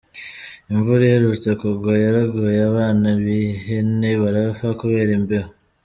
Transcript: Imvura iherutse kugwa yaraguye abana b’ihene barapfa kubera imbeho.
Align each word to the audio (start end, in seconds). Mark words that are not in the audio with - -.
Imvura 0.73 1.01
iherutse 1.05 1.49
kugwa 1.61 1.93
yaraguye 2.03 2.59
abana 2.71 3.07
b’ihene 3.23 4.09
barapfa 4.21 4.67
kubera 4.79 5.11
imbeho. 5.19 5.49